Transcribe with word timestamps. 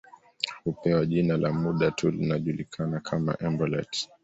Hupewa 0.63 1.05
jina 1.05 1.37
la 1.37 1.51
muda 1.53 1.91
tu 1.91 2.11
linajulikana 2.11 2.99
kama 2.99 3.37
embolet 3.39 4.09